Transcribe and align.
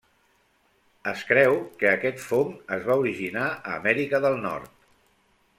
Es 1.11 1.21
creu 1.31 1.59
que 1.83 1.91
aquest 1.91 2.19
fong 2.29 2.57
es 2.79 2.89
va 2.89 2.97
originar 3.05 3.47
a 3.53 3.77
Amèrica 3.77 4.25
del 4.29 4.43
Nord. 4.51 4.77